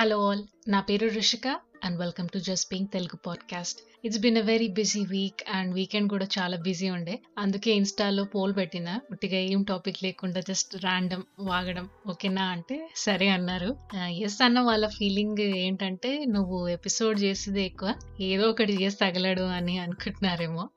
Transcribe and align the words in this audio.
Hello 0.00 0.28
all 0.28 0.42
నా 0.68 0.80
పేరు 0.80 1.08
Rishika 1.08 1.56
and 1.84 1.98
welcome 1.98 2.28
to 2.34 2.38
just 2.38 2.72
pink 2.72 2.92
Telugu 2.92 3.16
podcast 3.16 3.80
it's 4.04 4.18
been 4.18 4.36
a 4.36 4.40
very 4.40 4.68
busy 4.68 5.00
week 5.00 5.50
and 5.50 5.74
weekend 5.74 6.10
కూడా 6.10 6.26
చాలా 6.38 6.56
busy 6.56 6.90
ఉండే. 6.90 7.18
అందుకే 7.38 7.70
ఇన్స్టాలో 7.70 8.24
పోల్ 8.24 8.56
పెట్టిన 8.56 8.98
ఉట్టిగా 9.10 9.38
ఏం 9.38 9.62
టాపిక్ 9.62 10.02
లేకుండా 10.02 10.40
జస్ట్ 10.40 10.76
ర్యాండమ్ 10.76 11.22
వాగడం 11.40 11.88
ఓకేనా 12.08 12.44
అంటే 12.44 12.90
సరే 12.96 13.28
అన్నారు. 13.28 13.76
ఎస్ 14.08 14.42
అన్న 14.42 14.60
వాళ్ళ 14.60 14.86
ఫీలింగ్ 14.86 15.40
ఏంటంటే 15.40 16.24
నువ్వు 16.24 16.68
ఎపిసోడ్ 16.68 17.20
చేసేది 17.20 17.64
ఎక్కువ 17.64 17.94
ఏదో 18.20 18.48
ఒకటి 18.48 18.82
చేసి 18.82 18.96
తగలడు 18.96 19.42
అని 19.42 19.78
అనుకుంటున్నారేమో. 19.78 20.68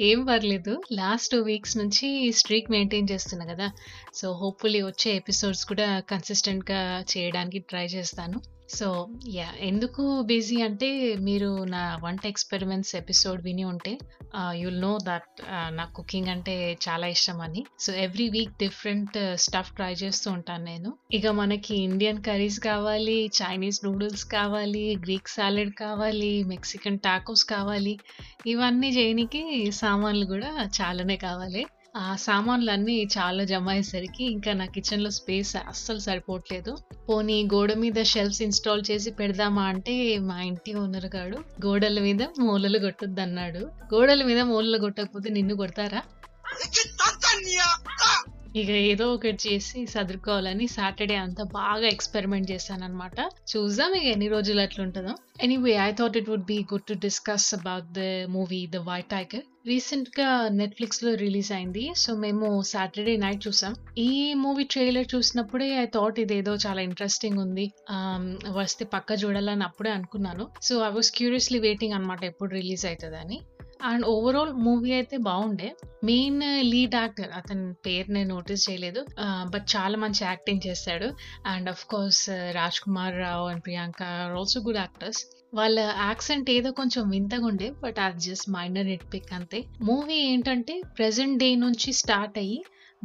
ఏం 0.00 0.24
పర్లేదు 0.24 0.82
లాస్ట్ 0.92 1.32
టూ 1.32 1.38
వీక్స్ 1.42 1.76
నుంచి 1.76 2.32
స్ట్రీక్ 2.32 2.70
మెయింటైన్ 2.70 3.08
చేస్తున్నా 3.10 3.46
కదా. 3.46 3.70
సో 4.14 4.32
హోప్ఫుల్లీ 4.32 4.82
వచ్చే 4.82 5.12
ఎపిసోడ్స్ 5.12 5.64
కూడా 5.64 6.00
కన్సిస్టెంట్గా 6.00 7.04
చేయడానికి 7.16 7.58
ట్రై 7.58 7.84
చేస్తాను. 7.84 8.42
సో 8.68 8.86
యా 9.28 9.46
ఎందుకు 9.60 10.22
బిజీ 10.22 10.62
అంటే 10.62 10.88
మీరు 11.16 11.64
నా 11.64 11.98
వంట 12.02 12.26
ఎక్స్పెరిమెంట్స్ 12.26 12.96
ఎపిసోడ్ 12.96 13.42
విని 13.42 13.64
ఉంటే 13.64 13.92
యుల్ 14.54 14.80
నో 14.80 14.98
దట్ 15.02 15.40
నా 15.70 15.84
కుకింగ్ 15.84 16.28
అంటే 16.28 16.78
చాలా 16.88 17.06
ఇష్టం 17.06 17.40
అని. 17.40 17.66
So 17.80 17.92
every 17.92 18.28
week 18.28 18.54
different 18.58 19.36
stuff 19.36 19.72
try 19.72 19.92
చేస్తూ 19.92 20.30
ఉంటాను 20.30 20.64
నేను. 20.64 20.92
ఇక 21.12 21.26
మనకి 21.26 21.74
ఇండియన్ 21.80 22.24
కర్రీస్ 22.24 22.60
కావాలి 22.60 23.30
చైనీస్ 23.40 23.84
నూడిల్స్ 23.84 24.24
కావాలి 24.24 24.96
గ్రీక్ 24.96 25.28
సాలెడ్ 25.28 25.74
కావాలి 25.74 26.44
మెక్సికన్ 26.44 26.98
టాకోస్ 26.98 27.44
కావాలి. 27.44 27.98
ఇవన్నీ 28.46 28.88
చేయనికి 28.88 29.70
సామాన్లు 29.70 30.26
కూడా 30.26 30.70
చాలానే 30.80 31.16
కావాలి. 31.16 31.66
ఆ 31.94 32.16
సామాన్లు 32.16 32.72
చాలా 33.16 33.44
జమ 33.44 33.68
అయ్యేసరికి 33.68 34.24
ఇంకా 34.24 34.52
నా 34.52 34.64
కిచెన్లో 34.66 35.10
స్పేస్ 35.10 35.56
అస్సలు 35.68 35.98
సరిపోవట్లేదు. 35.98 36.72
పోనీ 37.08 37.48
గోడ 37.54 37.72
మీద 37.74 38.02
షెల్ఫ్స్ 38.02 38.42
ఇన్స్టాల్ 38.42 38.82
చేసి 38.90 39.10
పెడదామా 39.10 39.64
అంటే 39.64 39.94
మా 40.18 40.40
ఇంటి 40.42 40.74
ఓనర్ 40.74 41.16
గాడు 41.16 41.38
గోడల 41.66 42.00
మీద 42.00 42.22
మూలలు 42.40 42.78
కొట్టద్దు 42.78 43.20
అన్నాడు 43.20 43.62
గోడల 43.94 44.22
మీద 44.22 44.40
మూలలు 44.42 44.78
కొట్టకపోతే 44.78 45.30
నిన్ను 45.30 45.56
కొడతారా? 45.56 46.02
ఇక 48.60 48.70
ఏదో 48.90 49.04
ఒకటి 49.14 49.40
చేసి 49.48 49.78
సదురుకోవాలని 49.86 50.66
సాటర్డే 50.68 51.16
అంతా 51.16 51.44
బాగా 51.44 51.86
ఎక్స్పెరిమెంట్ 51.86 52.50
చేశాను 52.50 52.84
అనమాట 52.84 53.18
చూద్దాం 53.52 53.92
ఇక 53.98 54.08
ఎన్ని 54.14 54.28
రోజులు 54.28 54.60
అట్లుంటుందో. 54.60 55.14
Anyway 55.44 55.74
I 55.86 55.90
thought 55.92 56.16
it 56.16 56.28
would 56.30 56.44
be 56.44 56.58
good 56.72 56.86
to 56.88 56.94
discuss 57.06 57.54
about 57.54 57.88
the 57.98 58.02
movie 58.28 58.60
the 58.66 58.80
White 58.88 59.10
Tiger 59.10 59.46
రీసెంట్గా 59.66 60.28
నెట్ఫ్లిక్స్లో 60.48 61.10
రిలీజ్ 61.14 61.50
అయింది. 61.52 61.82
సో 61.94 62.10
మేము 62.16 62.46
సాటర్డే 62.62 63.16
నైట్ 63.16 63.42
చూసాం. 63.46 63.72
ఈ 63.98 64.34
మూవీ 64.34 64.64
ట్రైలర్ 64.64 65.08
చూసినప్పుడే 65.14 65.68
ఐ 65.82 65.86
థాట్ 65.86 66.18
ఇదేదో 66.20 66.54
చాలా 66.66 66.80
ఇంట్రెస్టింగ్ 66.80 67.38
ఉంది. 67.38 67.66
Um, 67.96 68.24
వస్తే 68.58 68.84
పక్క 68.84 69.12
చూడాలని 69.22 69.64
అప్పుడే 69.64 69.90
అనుకున్నాను. 69.90 70.46
So 70.62 70.74
I 70.88 70.90
was 70.92 71.10
curiously 71.12 71.58
waiting 71.58 71.92
అనమాట 71.92 72.24
ఎప్పుడు 72.24 72.50
రిలీజ్ 72.50 72.86
అవుతుందని. 72.86 73.38
అండ్ 73.88 74.04
ఓవరాల్ 74.12 74.52
మూవీ 74.66 74.90
అయితే 74.98 75.16
బాగుండే. 75.28 75.68
మెయిన్ 76.08 76.40
లీడ్ 76.72 76.96
యాక్టర్ 77.00 77.30
అతని 77.40 77.66
పేరు 77.86 78.08
నేను 78.16 78.28
నోటీస్ 78.34 78.64
చేయలేదు 78.68 79.00
బట్ 79.52 79.66
చాలా 79.74 79.96
మంచి 80.04 80.22
యాక్టింగ్ 80.30 80.64
చేశాడు. 80.66 81.08
And 81.52 81.68
of 81.74 81.84
course 81.92 82.22
Raj 82.58 82.80
Kumar 82.86 83.16
Rao 83.24 83.46
and 83.52 83.64
Priyanka 83.68 84.02
are 84.18 84.34
also 84.40 84.60
good 84.66 84.80
actors. 84.84 85.22
వాళ్ళ 85.58 85.78
యాక్సెంట్ 86.08 86.50
ఏదో 86.56 86.70
కొంచెం 86.80 87.02
వింతగా 87.14 87.46
ఉండే 87.50 87.68
బట్ 87.84 87.98
అది 88.04 88.22
జస్ట్ 88.28 88.48
మైనర్ 88.56 88.88
నెట్ 88.90 89.06
పిక్ 89.14 89.32
అంతే. 89.38 89.58
మూవీ 89.88 90.18
ఏంటంటే 90.30 90.76
ప్రెసెంట్ 90.98 91.40
డే 91.44 91.50
నుంచి 91.64 91.90
స్టార్ట్ 92.02 92.38
అయ్యి 92.44 92.60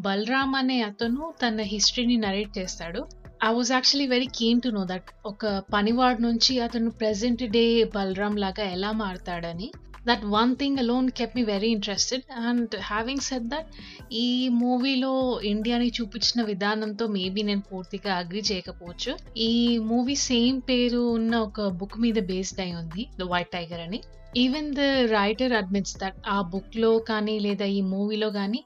బలరామ్ 0.06 0.56
అనే 0.62 0.78
అతను 0.90 1.22
తన 1.42 1.62
హిస్టరీని 1.74 2.18
నరేట్ 2.26 2.52
చేస్తాడు. 2.60 3.02
I 3.48 3.50
was 3.56 3.72
actually 3.76 4.06
very 4.14 4.28
keen 4.38 4.62
to 4.66 4.70
know 4.78 4.84
that 4.92 5.10
ఒక 5.32 5.46
పనివాడు 5.74 6.20
నుంచి 6.28 6.54
అతను 6.68 6.92
ప్రెసెంట్ 7.02 7.44
డే 7.58 7.66
బలరామ్ 7.96 8.40
లాగా 8.44 8.66
ఎలా 8.76 8.92
మారుతాడని. 9.02 9.68
That 10.08 10.24
one 10.36 10.52
thing 10.56 10.80
alone 10.84 11.08
kept 11.18 11.36
me 11.38 11.44
very 11.44 11.70
interested 11.78 12.26
and 12.48 12.76
having 12.90 13.24
set 13.30 13.48
that 13.54 13.70
ఈ 14.18 14.28
మూవీలో 14.64 15.14
ఇండియాని 15.44 15.88
చూపించిన 15.98 16.42
విధానంతో 16.44 17.08
మేబీ 17.18 17.42
నేను 17.44 17.64
పూర్తిగా 17.72 18.12
అగ్రి 18.16 18.44
చేయకపోవచ్చు. 18.50 19.14
ఈ 19.48 19.52
మూవీ 19.92 20.16
సేమ్ 20.30 20.60
పేరు 20.70 21.02
ఉన్న 21.18 21.36
ఒక 21.48 21.68
బుక్ 21.80 21.98
మీద 22.06 22.20
బేస్డ్ 22.32 22.62
అయి 22.66 22.76
ఉంది 22.82 23.04
ద 23.20 23.30
వైట్ 23.34 23.52
టైగర్ 23.52 23.84
అని. 23.88 24.00
Even 24.38 24.70
the 24.76 24.82
writer 25.12 25.54
admits 25.54 25.98
that 26.04 26.18
ఆ 26.28 26.38
బుక్లో 26.54 26.92
కానీ 27.12 27.36
లేదా 27.40 27.66
ఈ 27.78 27.82
మూవీలో 27.94 28.30
కానీ 28.32 28.60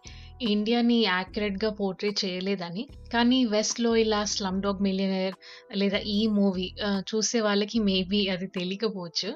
ఇండియాని 0.49 0.97
యాక్యురేట్గా 1.05 1.69
పోర్ట్రే 1.69 2.11
చేయలేదని. 2.21 2.83
కానీ 3.13 3.45
వెస్ట్లో 3.45 3.95
ఇలా 3.95 4.19
స్లమ్ 4.25 4.61
డాగ్ 4.61 4.81
మిలియనర్ 4.81 5.35
లేదా 5.75 5.97
ఈ 5.97 6.27
మూవీ 6.27 6.67
చూసే 7.09 7.41
వాళ్ళకి 7.41 7.79
మేబీ 7.79 8.21
అది 8.27 8.47
తెలియకపోవచ్చు. 8.47 9.29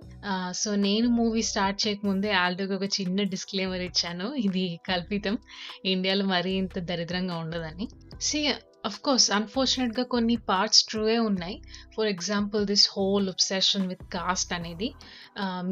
సో 0.51 0.75
నేను 0.75 1.09
మూవీ 1.09 1.41
స్టార్ట్ 1.41 1.87
చేయకముందే 1.87 2.31
ఆల్రెడీ 2.31 2.73
ఒక 2.73 2.87
చిన్న 2.99 3.23
డిస్క్లేమర్ 3.23 3.81
ఇచ్చాను. 3.81 4.27
ఇది 4.47 4.65
కల్పితం. 4.87 5.37
ఇండియాలో 5.85 6.25
మరీ 6.25 6.53
ఇంత 6.53 6.79
దరిద్రంగా 6.79 7.37
ఉండదని. 7.37 7.87
సి 8.21 8.39
అఫ్ 8.87 8.99
కోర్స్ 9.05 9.27
అన్ఫార్చునేట్గా 9.37 10.03
కొన్ని 10.13 10.35
పార్ట్స్ 10.49 10.81
ట్రూవే 10.89 11.17
ఉన్నాయి. 11.29 11.55
For 11.95 12.09
example 12.13 12.63
this 12.71 12.85
whole 12.95 13.27
obsession 13.33 13.85
with 13.91 14.05
caste 14.15 14.51
అనేది. 14.57 14.89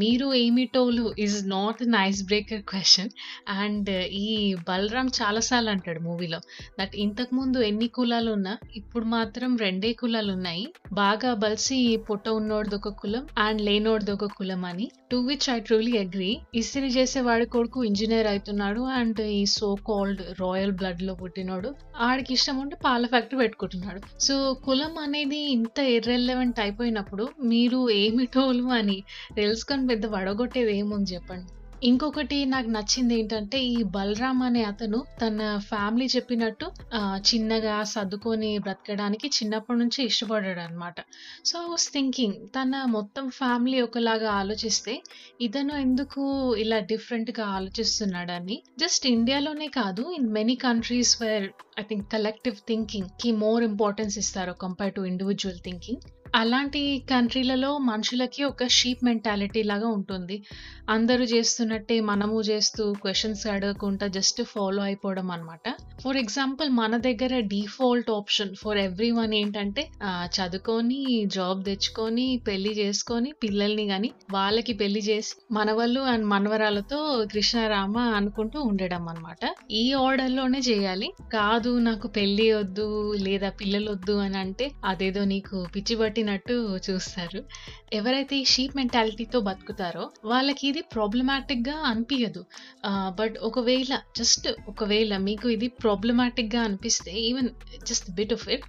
మీరు 0.02 0.28
ఏమిటోలు 0.44 1.04
is 1.26 1.38
not 1.56 1.82
an 1.86 1.98
ice 2.06 2.22
breaker 2.30 2.64
question 2.72 3.12
and 3.60 3.90
ఈ 4.22 4.28
బలరామ్ 4.70 5.12
చాలాసార్లు 5.20 5.72
అంటాడు 5.74 6.02
మూవీలో 6.08 6.40
దట్ 6.80 6.96
ఇంతకుముందు 7.06 7.60
ఎన్ని 7.70 7.90
కులాలు 7.98 8.32
ఉన్నా 8.38 8.54
ఇప్పుడు 8.80 9.06
మాత్రం 9.16 9.52
రెండే 9.64 9.92
కులాలు 10.02 10.32
ఉన్నాయి. 10.38 10.66
బాగా 11.02 11.32
బలిసి 11.44 11.80
పొట్ట 12.10 12.28
ఉన్నోడిది 12.40 12.78
ఒక 12.80 12.92
కులం 13.02 13.26
అండ్ 13.46 13.62
లేనోడిది 13.68 14.14
ఒక 14.18 14.30
కులం 14.40 14.64
అని. 14.72 14.88
To 15.12 15.18
which 15.30 15.48
I 15.56 15.58
truly 15.68 15.94
agree 16.04 16.32
ఇస్త్రీ 16.62 16.88
చేసే 16.98 17.20
వాడి 17.28 17.46
కొడుకు 17.56 17.80
ఇంజనీర్ 17.90 18.28
అవుతున్నాడు 18.34 18.82
అండ్ 19.00 19.22
ఈ 19.38 19.42
సో 19.58 19.70
కాల్డ్ 19.90 20.22
రాయల్ 20.42 20.74
బ్లడ్లో 20.80 21.16
పుట్టినోడు. 21.22 21.70
ఆడికి 22.08 22.34
ఇష్టం 22.38 22.58
ఉంటే 22.64 22.78
పాల 22.86 23.03
ఫ్యాక్టరీ 23.08 23.38
పెట్టుకుంటున్నాడు. 23.38 24.02
సో 24.20 24.54
కులం 24.54 24.98
అనేది 24.98 25.38
ఇంత 25.38 25.80
ఇర్రెలవెంట్ 25.80 26.60
అయిపోయినప్పుడు 26.60 27.30
మీరు 27.44 27.90
ఏమిటోలు 27.90 28.64
అని 28.64 29.04
తెలుసుకొని 29.36 29.88
పెద్ద 29.88 30.06
వడగొట్టేది 30.06 30.78
ఏముంది 30.78 31.14
చెప్పండి? 31.14 31.63
ఇంకొకటి 31.84 32.46
నాకు 32.46 32.70
నచ్చింది 32.70 33.14
ఏంటంటే 33.20 33.58
ఈ 33.64 33.80
బలరామ్ 33.84 34.44
అనే 34.44 34.62
అతను 34.64 35.00
తన 35.22 35.40
ఫ్యామిలీ 35.62 36.06
చెప్పినట్టు 36.06 36.66
చిన్నగా 37.20 37.84
సర్దుకొని 37.84 38.52
బ్రతకడానికి 38.60 39.28
చిన్నప్పటి 39.28 39.80
నుంచి 39.80 40.00
ఇష్టపడాడు 40.04 40.60
అనమాట 40.60 40.96
సో 41.46 41.56
ఐ 41.60 41.66
వాస్ 41.70 41.88
థింకింగ్ 41.94 42.38
తన 42.56 42.84
మొత్తం 42.90 43.30
ఫ్యామిలీ 43.30 43.82
ఒకలాగా 43.82 44.32
ఆలోచిస్తే 44.32 44.96
ఇతను 45.42 45.76
ఎందుకు 45.78 46.24
ఇలా 46.58 46.80
డిఫరెంట్గా 46.80 47.46
ఆలోచిస్తున్నాడని. 47.58 48.58
జస్ట్ 48.80 49.08
ఇండియాలోనే 49.08 49.68
కాదు 49.80 50.06
in 50.18 50.32
many 50.34 50.56
countries 50.56 51.16
where 51.22 51.48
I 51.80 51.86
think 51.90 52.08
collective 52.12 52.60
థింకింగ్కి 52.68 53.32
more 53.32 53.64
importance 53.64 54.18
ఇస్తారు 54.18 54.56
కంపేర్ 54.62 54.94
టు 54.94 55.02
ఇండివిజువల్ 55.02 55.62
థింకింగ్ 55.64 56.04
అలాంటి 56.34 56.82
కంట్రీలలో 57.12 57.72
మనుషులకి 57.88 58.42
ఒక 58.44 58.68
షీప్ 58.76 59.02
మెంటాలిటీ 59.08 59.62
లాగా 59.72 59.90
ఉంటుంది. 59.98 60.38
అందరూ 60.90 61.24
చేస్తున్నట్టే 61.24 61.96
మనము 62.10 62.38
చేస్తూ 62.42 62.84
క్వశ్చన్స్ 62.94 63.44
అడగకుండా 63.48 64.08
జస్ట్ 64.08 64.42
ఫాలో 64.44 64.82
అయిపోవడం 64.84 65.28
అనమాట 65.32 65.66
ఫర్ 66.04 66.18
ఎగ్జాంపుల్ 66.18 66.70
మన 66.80 66.98
దగ్గర 66.98 67.34
default 67.54 68.10
option 68.12 68.52
for 68.62 68.78
every 68.78 69.10
one 69.12 69.34
ఏంటంటే 69.42 69.84
చదువుకొని 70.36 71.00
జాబ్ 71.36 71.62
తెచ్చుకొని 71.66 72.26
పెళ్ళి 72.48 72.74
చేసుకొని 72.80 73.30
పిల్లల్ని 73.44 73.86
కానీ 73.88 74.10
వాళ్ళకి 74.32 74.76
పెళ్ళి 74.82 75.04
చేసి 75.10 75.34
మనవళ్ళు 75.52 76.04
అండ్ 76.14 76.28
మనవరాలతో 76.34 77.00
కృష్ణారామ 77.34 77.98
అనుకుంటూ 78.20 78.60
ఉండడం 78.72 79.06
అనమాట 79.10 79.40
ఈ 79.82 79.86
ఆర్డర్లోనే 80.02 80.62
చేయాలి. 80.70 81.10
కాదు 81.34 81.74
నాకు 81.88 82.08
పెళ్ళి 82.18 82.50
వద్దు 82.54 82.90
లేదా 83.28 83.52
పిల్లలు 83.62 83.90
వద్దు 83.92 84.18
అని 84.26 84.38
అంటే 84.38 84.68
అదేదో 84.86 85.24
నీకు 85.26 85.58
పిచ్చి 85.76 85.96
పట్టినట్టు 86.24 86.56
చూస్తారు. 86.86 87.40
ఎవరైతే 87.98 88.36
ఈ 88.42 88.46
షీప్ 88.52 88.76
మెంటాలిటీతో 88.80 89.40
బతుకుతారో 89.48 90.04
వాళ్ళకి 90.32 90.64
ఇది 90.70 90.82
ప్రాబ్లమాటిక్గా 90.96 91.76
అనిపించదు 91.90 92.42
బట్ 93.20 93.36
ఒకవేళ 93.48 93.94
జస్ట్ 94.20 94.48
ఒకవేళ 94.72 95.18
మీకు 95.28 95.48
ఇది 95.56 95.68
ప్రాబ్లమాటిక్గా 95.84 96.62
అనిపిస్తే 96.68 97.14
even 97.30 97.50
just 97.90 98.10
bit 98.20 98.34
of 98.38 98.48
it 98.56 98.68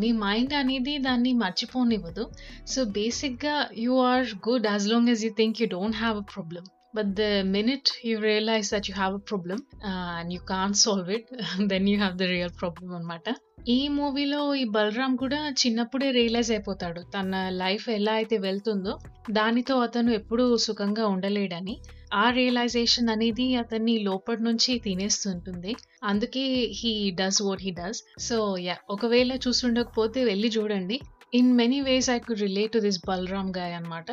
me 0.00 0.10
mind 0.26 0.54
అనేది 0.62 0.94
దాన్ని 1.08 1.32
మర్చిపోనివ్వదు. 1.44 2.24
సో 2.72 2.82
బేసిక్గా 2.98 3.56
you 3.84 3.94
are 4.10 4.26
good 4.48 4.68
as 4.72 4.88
long 4.92 5.10
as 5.12 5.24
you 5.28 5.32
think 5.42 5.60
you 5.62 5.68
don't 5.76 5.98
have 6.02 6.18
a 6.24 6.26
problem 6.34 6.66
but 6.96 7.08
the 7.16 7.30
minute 7.56 7.88
you 8.02 8.16
realize 8.20 8.68
that 8.70 8.86
you 8.88 8.94
have 8.94 9.14
a 9.14 9.24
problem 9.30 9.58
uh, 9.88 10.12
and 10.18 10.32
you 10.32 10.42
can't 10.52 10.76
solve 10.76 11.10
it 11.18 11.26
then 11.72 11.86
you 11.86 11.98
have 11.98 12.16
the 12.18 12.28
real 12.36 12.52
problem 12.62 12.92
అనమాట 12.98 13.28
ఈ 13.68 13.88
మూవీలో 13.88 14.40
ఈ 14.54 14.64
బలరామ్ 14.64 15.14
కూడా 15.18 15.38
చిన్నప్పుడే 15.60 16.08
realise 16.10 16.50
అయిపోతాడు. 16.50 17.00
తన 17.14 17.48
life 17.48 17.88
ఎలా 17.88 18.12
అయితే 18.12 18.36
వెళ్తుందో 18.38 18.92
దానితో 19.30 19.74
అతను 19.78 20.10
ఎప్పుడూ 20.10 20.56
సుఖంగా 20.56 21.06
ఉండలేడని. 21.06 21.74
ఆ 22.14 22.30
రియలైజేషన్ 22.30 23.08
అనేది 23.08 23.46
అతన్ని 23.54 23.98
లోపటి 23.98 24.42
నుంచి 24.42 24.78
తినేస్తుంటుంది. 24.78 25.72
అందుకే 26.04 26.44
he 26.80 26.92
does 27.10 27.42
what 27.42 27.62
he 27.62 27.70
does 27.70 28.00
so 28.18 28.58
yeah 28.58 28.76
ఒకవేళ 28.90 29.32
చూస్తుండకపోతే 29.46 30.24
వెళ్ళి 30.24 30.48
చూడండి. 30.48 30.98
In 31.32 31.48
many 31.58 31.78
ways 31.86 32.08
I 32.12 32.16
could 32.26 32.42
relate 32.44 32.72
to 32.74 32.80
this 32.84 32.98
Balram 33.08 33.48
guy 33.56 33.72
అనమాట 33.78 34.10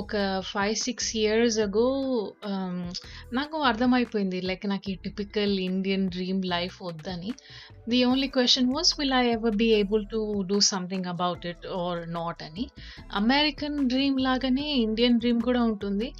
ఒక 0.00 0.16
ఫైవ్ 0.50 0.74
సిక్స్ 0.82 1.08
ఇయర్స్ 1.20 1.56
అగో 1.64 1.84
నాకు 3.38 3.56
అర్థమైపోయింది 3.70 4.38
లైక్ 4.48 4.64
నాకు 4.72 4.88
ఈ 4.92 4.96
టిపికల్ 5.06 5.54
ఇండియన్ 5.68 6.04
డ్రీమ్ 6.14 6.42
లైఫ్ 6.52 6.76
వద్దని. 6.88 7.30
The 7.90 8.00
only 8.10 8.28
question 8.36 8.68
was 8.74 8.92
will 8.98 9.14
I 9.20 9.24
ever 9.36 9.56
be 9.62 9.68
able 9.78 10.04
to 10.12 10.20
do 10.50 10.58
something 10.72 11.08
about 11.14 11.46
it 11.52 11.66
or 11.80 12.02
not 12.18 12.42
అని. 12.48 12.66
American 13.22 13.78
dream 13.92 14.18
లాగానే 14.26 14.66
Indian 14.86 15.18
dream 15.22 15.40
కూడా 15.48 15.62
ఉంటుంది. 15.70 16.10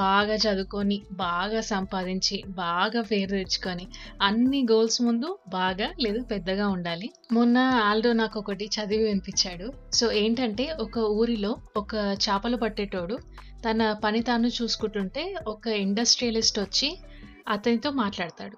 బాగా 0.00 0.34
చదువుకొని 0.44 0.96
బాగా 1.20 1.60
సంపాదించి 1.72 2.36
బాగా 2.62 3.02
పేరు 3.10 3.32
తెచ్చుకొని 3.36 3.84
అన్ని 4.22 4.62
గోల్స్ 4.72 5.00
ముందు 5.06 5.28
బాగా 5.54 5.90
లేదు 6.04 6.22
పెద్దగా 6.32 6.66
ఉండాలి. 6.68 7.08
మొన్న 7.32 7.56
ఆల్డో 7.88 8.12
నాకు 8.22 8.36
ఒకటి 8.42 8.66
చదివి 8.76 9.04
వినిపించాడు. 9.10 9.68
సో 9.92 10.12
ఏంటంటే 10.12 10.76
ఒక 10.80 10.98
ఊరిలో 10.98 11.56
ఒక 11.76 11.94
చేపలు 11.96 12.56
పట్టేటోడు 12.56 13.16
తన 13.64 13.92
పని 14.04 14.22
తాను 14.22 14.46
చూసుకుంటుంటే 14.48 15.34
ఒక 15.46 15.66
ఇండస్ట్రియలిస్ట్ 15.66 16.58
వచ్చి 16.58 16.98
అతనితో 17.48 17.90
మాట్లాడతాడు. 17.90 18.56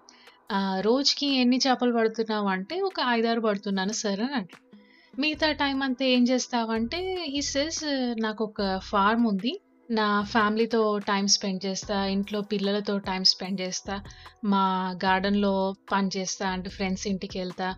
రోజుకి 0.81 1.27
ఎన్ని 1.41 1.57
చేపలు 1.57 1.93
పడుతున్నావు 1.93 2.49
అంటే 2.49 2.81
ఒక 2.81 3.01
ఐదారు 3.09 3.41
పడుతున్నాను 3.41 3.93
సార్ 3.93 4.21
అని 4.21 4.35
అంటాడు. 4.35 4.65
మిగతా 5.21 5.53
టైం 5.53 5.83
అంతా 5.83 6.05
ఏం 6.05 6.23
చేస్తావంటే 6.25 7.01
ఈ 7.29 7.41
సెస్ 7.41 7.83
నాకు 8.23 8.45
ఒక 8.45 8.79
ఫార్మ్ 8.79 9.27
ఉంది 9.27 9.53
నా 9.91 10.05
ఫ్యామిలీతో 10.33 10.81
టైం 11.07 11.25
స్పెండ్ 11.35 11.65
చేస్తా 11.67 11.97
ఇంట్లో 12.07 12.41
పిల్లలతో 12.53 12.95
టైం 13.09 13.23
స్పెండ్ 13.31 13.61
చేస్తా 13.61 13.95
మా 14.53 14.63
గార్డెన్లో 15.05 15.53
పని 15.93 16.11
చేస్తా 16.17 16.45
అంటే 16.53 16.71
ఫ్రెండ్స్ 16.71 17.07
ఇంటికి 17.13 17.39
వెళ్తా 17.39 17.69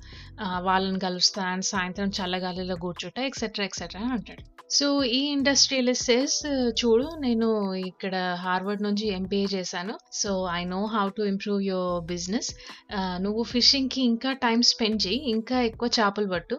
వాళ్ళని 0.69 1.01
కలుస్తా 1.01 1.45
అండ్ 1.53 1.69
సాయంత్రం 1.73 2.11
చల్లగాలిలో 2.19 2.77
కూర్చుంటా 2.85 3.23
ఎక్సెట్రా 3.31 3.67
ఎక్సెట్రా 3.71 4.03
అని 4.03 4.13
అంటాడు. 4.19 4.45
సో 4.77 4.87
ఈ 5.17 5.19
ఇండస్ట్రియలిస్ట్ 5.37 6.07
సేస్ 6.11 6.37
చూడు 6.81 7.07
నేను 7.25 7.49
ఇక్కడ 7.89 8.15
హార్వర్డ్ 8.45 8.85
నుంచి 8.87 9.07
ఎంబీఏ 9.17 9.47
చేశాను. 9.55 9.95
So 10.21 10.31
I 10.59 10.61
know 10.73 10.81
how 10.95 11.05
to 11.19 11.23
improve 11.33 11.61
your 11.71 12.05
business 12.13 12.51
నువ్వు 13.25 13.43
ఫిషింగ్కి 13.53 14.01
ఇంకా 14.11 14.31
టైం 14.45 14.61
స్పెండ్ 14.71 15.01
చేయి. 15.07 15.19
ఇంకా 15.35 15.57
ఎక్కువ 15.71 15.89
చేపలు 15.99 16.29
పట్టు. 16.35 16.57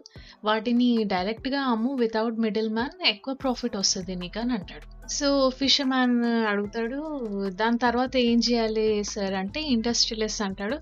వాటిని 0.49 0.89
డైరెక్ట్గా 1.13 1.61
అమ్ము. 1.73 1.93
వితౌట్ 2.03 2.37
మిడిల్ 2.45 2.69
మ్యాన్ 2.77 2.97
ఎక్కువ 3.13 3.33
ప్రాఫిట్ 3.43 3.77
వస్తుంది 3.81 4.15
నీకు 4.23 4.39
అని 4.43 4.53
అంటాడు. 4.57 4.85
సో 5.17 5.27
ఫిషర్ 5.59 5.89
మ్యాన్ 5.93 6.17
అడుగుతాడు 6.51 6.99
దాని 7.61 7.79
తర్వాత 7.85 8.13
ఏం 8.29 8.39
చేయాలి 8.49 8.85
సార్? 9.13 9.35
అంటే 9.41 9.61
ఇండస్ట్రియలిస్ట్ 9.75 10.43
అంటాడు 10.47 10.77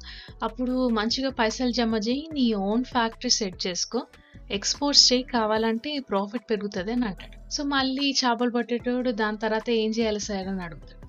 అప్పుడు 0.47 0.75
మంచిగా 0.99 1.31
పైసలు 1.39 1.73
జమ 1.79 1.95
చేయి. 2.09 2.25
నీ 2.37 2.47
ఓన్ 2.69 2.85
ఫ్యాక్టరీ 2.93 3.33
సెట్ 3.39 3.59
చేసుకో. 3.67 4.01
ఎక్స్పోర్ట్స్ 4.57 5.05
చేయి 5.09 5.23
కావాలంటే 5.33 5.91
ప్రాఫిట్ 6.09 6.45
పెరుగుతుంది 6.51 6.91
అని 6.91 7.05
అంటాడు. 7.05 7.37
సో 7.51 7.61
మళ్ళీ 7.73 8.07
చేపలు 8.21 8.51
పట్టేటోడు 8.51 9.11
దాని 9.21 9.37
తర్వాత 9.37 9.69
ఏం 9.83 9.91
చేయాలి 9.97 10.21
సార్ 10.27 10.47
అని 10.47 10.63
అడుగుతాడు. 10.67 10.99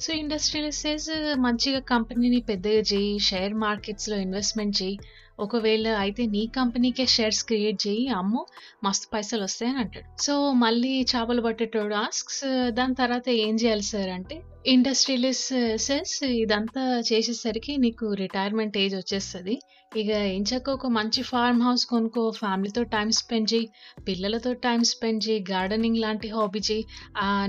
సో 0.00 0.10
ఇండస్ట్రియలిస్టేస్ 0.14 1.08
మంచిగా 1.46 1.80
కంపెనీని 1.92 2.40
పెద్దగా 2.50 2.82
చేయి 2.92 3.14
షేర్ 3.28 3.54
మార్కెట్స్లో 3.66 4.16
ఇన్వెస్ట్మెంట్ 4.26 4.76
చేయి 4.82 4.96
ఒకవేళ 5.46 5.88
అయితే 6.04 6.22
నీ 6.34 6.42
కంపెనీకే 6.58 7.06
షేర్స్ 7.16 7.42
క్రియేట్ 7.50 7.80
చేయి 7.86 8.06
అమ్ము 8.20 8.42
మస్తు 8.86 9.08
పైసలు 9.14 9.42
వస్తాయని 9.48 9.80
అంటాడు. 9.84 10.08
సో 10.26 10.34
మళ్ళీ 10.64 10.92
చేపలు 11.12 11.42
పట్టేటోడు 11.46 11.96
ఆస్క్స్ 12.06 12.44
దాని 12.78 12.96
తర్వాత 13.02 13.28
ఏం 13.46 13.54
చేయాలి 13.62 13.86
సార్ 13.92 14.12
అంటే 14.18 14.36
ఇండస్ట్రియలిస్ 14.72 15.44
సెస్ 15.84 16.16
ఇదంతా 16.40 16.82
చేసేసరికి 17.10 17.74
నీకు 17.84 18.06
రిటైర్మెంట్ 18.22 18.74
ఏజ్ 18.82 18.94
వచ్చేస్తుంది. 18.98 19.54
ఇక 20.00 20.10
ఎంచక్క 20.34 20.68
ఒక 20.76 20.88
మంచి 20.96 21.20
ఫార్మ్ 21.30 21.62
హౌస్ 21.66 21.84
కొనుక్కో 21.92 22.24
ఫ్యామిలీతో 22.40 22.82
టైం 22.94 23.08
స్పెండ్ 23.20 23.48
చేయి 23.52 23.66
పిల్లలతో 24.08 24.50
టైం 24.66 24.80
స్పెండ్ 24.90 25.24
చేయి 25.26 25.40
గార్డెనింగ్ 25.50 26.00
లాంటి 26.04 26.28
హాబీ 26.34 26.60
చేయి. 26.68 26.84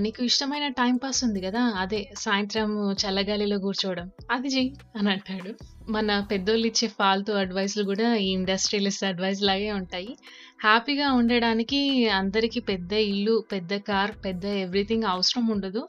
నీకు 0.06 0.22
ఇష్టమైన 0.30 0.70
టైం 0.80 0.96
పాస్ 1.04 1.22
ఉంది 1.28 1.42
కదా 1.48 1.64
అదే 1.84 2.02
సాయంత్రం 2.24 2.72
చల్లగాలిలో 3.04 3.60
కూర్చోవడం 3.66 4.08
అది 4.36 4.52
చెయ్యి 4.56 4.72
అని 5.00 5.12
అంటాడు. 5.16 5.54
మన 5.88 6.10
పెద్దోళ్ళు 6.30 6.66
ఇచ్చే 6.68 6.88
ఫాల్తూ 6.98 7.32
అడ్వైస్లు 7.36 7.84
కూడా 7.84 8.08
ఈ 8.18 8.28
ఇండస్ట్రియలిస్ట్ 8.32 9.06
అడ్వైస్ 9.06 9.42
లాగే 9.42 9.70
ఉంటాయి. 9.72 10.12
హ్యాపీగా 10.60 11.08
ఉండడానికి 11.14 11.80
అందరికీ 12.14 12.60
పెద్ద 12.68 12.92
ఇల్లు 13.08 13.36
పెద్ద 13.52 13.78
కార్ 13.88 14.14
పెద్ద 14.26 14.46
ఎవ్రీథింగ్ 14.66 15.08
అవసరం 15.14 15.46
ఉండదు. 15.48 15.84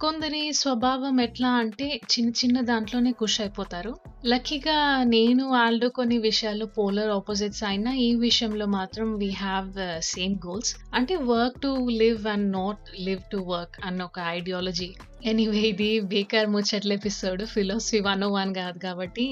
కొందరి 0.00 0.40
స్వభావం 0.52 1.16
ఎట్లా 1.20 1.50
అంటే 1.58 1.86
చిన్న 2.12 2.30
చిన్న 2.30 2.56
దాంట్లోనే 2.60 3.10
ఖుష్ 3.12 3.36
అయిపోతారు. 3.40 3.92
లక్కీగా 4.24 4.74
నేను 5.06 5.44
వాళ్ళు 5.48 5.86
కొన్ని 5.88 6.18
విషయాల్లో 6.18 6.66
పోలర్ 6.76 7.10
ఆపోజిట్స్ 7.10 7.62
అయినా 7.64 7.92
ఈ 8.00 8.08
విషయంలో 8.18 8.66
మాత్రం 8.74 9.08
వీ 9.18 9.30
హ్యావ్ 9.38 9.70
సేమ్ 10.08 10.34
గోల్స్ 10.46 10.72
అంటే 10.94 11.16
work 11.30 11.58
to 11.60 11.70
live 12.02 12.26
and 12.26 12.48
not 12.52 12.82
live 13.00 13.22
to 13.30 13.40
work 13.48 13.78
అన్న 13.84 14.02
ఒక 14.02 14.18
ఐడియాలజీ 14.30 14.90
ఎనీవే 15.24 15.62
ఇది 15.68 15.90
బేకార్ 16.12 16.48
ముచ్చట్ల 16.48 16.92
episode 16.92 17.44
philosophy 17.54 18.00
one 18.00 18.24
o 18.24 18.30
one 18.32 18.52
కాదు 18.54 18.78
కాబట్టి 18.80 19.26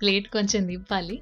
ప్లేట్ 0.00 0.28
కొంచెం 0.28 0.64
దింపాలి 0.66 1.18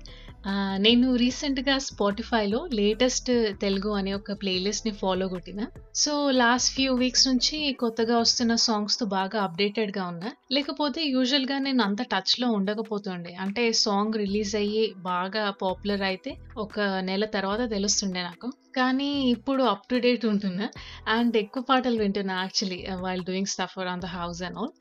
నేను 0.78 1.16
రీసెంట్గా 1.16 1.78
స్పాటిఫైలో 1.78 2.68
లేటెస్ట్ 2.72 3.30
తెలుగు 3.60 3.90
అనే 3.90 4.12
ఒక 4.12 4.32
ప్లేలిస్ట్ని 4.32 4.92
ఫాలో 5.00 5.28
కొట్టిన. 5.28 5.60
సో 5.94 6.30
లాస్ట్ 6.30 6.74
ఫ్యూ 6.74 6.94
వీక్స్ 6.94 7.28
నుంచి 7.28 7.72
కొత్తగా 7.72 8.18
వస్తున్న 8.18 8.54
సాంగ్స్తో 8.66 9.06
బాగా 9.06 9.42
అప్డేటెడ్గా 9.42 10.04
ఉన్నా. 10.06 10.30
లేకపోతే 10.52 11.02
యూజువల్గా 11.04 11.58
నేను 11.58 11.82
అంత 11.82 12.02
టచ్లో 12.02 12.50
ఉండకపోతుండే. 12.50 13.34
అంటే 13.34 13.72
సాంగ్ 13.72 14.16
రిలీజ్ 14.16 14.56
అయ్యి 14.56 14.94
బాగా 15.10 15.50
పాపులర్ 15.62 16.02
అయితే 16.02 16.32
ఒక 16.56 16.78
నెల 16.80 17.24
తర్వాత 17.24 17.70
తెలుస్తుండే 17.70 18.22
నాకు. 18.22 18.50
కానీ 18.76 19.10
ఇప్పుడు 19.30 19.62
అప్ 19.62 19.86
టు 19.90 19.96
డేట్ 19.96 20.26
ఉంటున్నా. 20.26 20.68
అండ్ 21.08 21.36
ఎక్కువ 21.36 21.62
పాటలు 21.62 21.98
వింటున్నా 22.02 22.34
actually 22.40 22.86
while 23.04 23.24
doing 23.24 23.46
stuff 23.46 23.78
on 23.78 24.00
the 24.00 24.14
house 24.16 24.42
and 24.42 24.58
all 24.58 24.74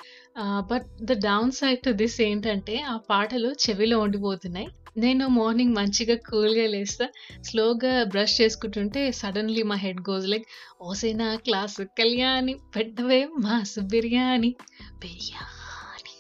but 0.72 0.88
the 1.02 1.22
downside 1.52 1.84
to 1.84 1.92
this 1.92 2.22
ఏంటంటే 2.22 2.78
ఆ 2.94 2.98
పాటలు 3.12 3.52
చెవిలో 3.66 4.00
ఉండిపోతున్నాయి. 4.00 4.68
నేను 4.98 5.28
మార్నింగ్ 5.28 5.55
మంచిగా 5.63 6.16
కూల్గా 6.16 6.68
లేస్తా. 6.68 7.07
స్లోగా 7.44 8.04
బ్రష్ 8.04 8.42
చేసుకుంటుంటే 8.42 9.12
సడన్లీ 9.12 9.63
మా 9.63 9.75
హెడ్ 9.75 10.02
గోజ్ 10.10 10.28
లైక్ 10.28 10.46
ఓసేనా 10.81 11.36
క్లాస్ 11.36 11.81
కళ్యాణి 11.81 12.56
పెట్టవే 12.75 13.25
మాసు 13.25 13.80
బిర్యానీ 13.80 14.56
బిర్యానీ 15.00 16.13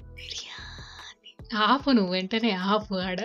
బిర్యానీ. 0.00 1.56
ఆపు 1.56 1.90
నువ్వు 1.90 2.12
వెంటనే 2.12 2.50
ఆపు 2.50 2.94
ఆడ. 2.94 3.20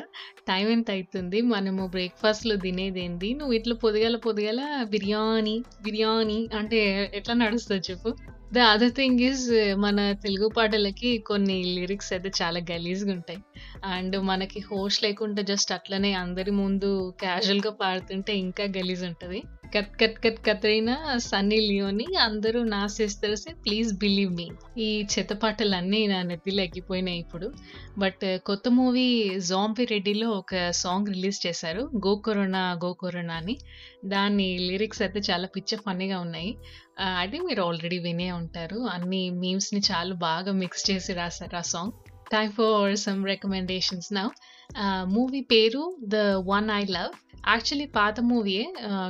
టైం 0.48 0.68
ఎంత 0.70 0.92
అవుతుంది 0.92 1.42
మనము 1.42 1.88
బ్రేక్ఫాస్ట్లో 1.88 2.56
తినేదేంది 2.56 3.34
నువ్వు 3.34 3.54
ఇట్లా 3.54 3.76
పొదిగల 3.76 4.16
పొదిగల 4.16 4.84
బిర్యానీ 4.84 5.64
బిర్యానీ 5.82 6.50
అంటే 6.54 7.12
ఎట్లా 7.14 7.36
నడుస్తుంది 7.36 7.84
చెప్పు. 7.92 8.35
ద 8.52 8.58
అదర్ 8.72 8.92
థింగ్ 8.96 9.22
ఈజ్ 9.22 9.44
మన 9.76 10.00
తెలుగు 10.24 10.48
పాటలకి 10.50 11.10
కొన్ని 11.28 11.56
లిరిక్స్ 11.76 12.12
అయితే 12.14 12.30
చాలా 12.42 12.60
గలీజ్గా 12.72 13.12
ఉంటాయి. 13.12 13.40
అండ్ 13.86 14.16
మనకి 14.22 14.60
హోస్ట్ 14.70 15.04
లేకుండా 15.04 15.42
జస్ట్ 15.42 15.72
అట్లనే 15.72 16.12
అందరి 16.16 16.52
ముందు 16.60 16.90
క్యాజువల్గా 17.20 17.72
పాడుతుంటే 17.82 18.34
ఇంకా 18.38 18.64
గలీజ్ 18.78 19.04
ఉంటుంది. 19.04 19.40
Cut 19.74 19.92
cut 20.02 20.18
cut 20.24 20.40
Katrina 20.48 21.18
Sunny 21.18 21.60
Leone 21.60 22.06
అందరూ 22.16 22.64
నాసేస్తారు 22.64 23.36
ప్లీజ్ 23.52 23.94
బిలీవ్ 23.94 24.32
మీ. 24.36 24.52
ఈ 24.78 25.08
చెత్త 25.14 25.34
పాటలన్నీ 25.34 26.08
నా 26.08 26.22
నెత్తిలో 26.22 26.64
ఎక్కిపోయినాయి 26.64 27.20
ఇప్పుడు. 27.20 27.54
బట్ 27.98 28.24
uh, 28.26 28.38
కొత్త 28.40 28.70
మూవీ 28.70 29.30
జాంబీ 29.40 29.86
రెడ్డిలో 29.86 30.30
ఒక 30.30 30.72
సాంగ్ 30.72 31.08
రిలీజ్ 31.08 31.48
చేశారు 31.48 31.92
గోకొరోనా 32.08 32.80
గోకొరోనా 32.86 33.34
అని. 33.34 33.58
దాని 34.06 34.58
లిరిక్స్ 34.58 35.02
అయితే 35.02 35.20
చాలా 35.20 35.48
పిచ్చ 35.48 35.76
ఫన్నీగా 35.76 36.20
ఉన్నాయి. 36.20 36.58
Uh, 37.00 37.16
ఐ 37.20 37.30
థింక్ 37.30 37.46
మీరు 37.46 37.62
ఆల్రెడీ 37.62 38.00
వినే 38.00 38.32
ఉంటారు. 38.32 38.80
అన్ని 38.80 39.30
మీమ్స్ని 39.30 39.82
చాలా 39.92 40.16
బాగా 40.16 40.52
మిక్స్ 40.52 40.92
చేసి 40.92 41.14
రాశారు 41.14 41.56
ఆ 41.56 41.62
song. 41.62 41.92
Time 42.32 42.52
for 42.52 42.96
some 42.96 43.26
recommendations 43.26 44.14
నా 44.14 44.30
మూవీ 45.12 45.42
పేరు 45.52 45.82
the 46.14 46.22
one 46.48 46.70
I 46.74 46.84
love 46.90 47.14
actually 47.48 47.88
పాత 47.98 48.20
మూవీయే 48.30 48.66